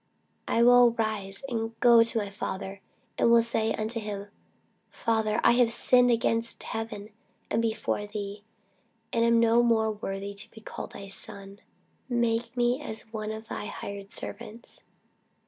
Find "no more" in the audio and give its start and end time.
9.39-9.91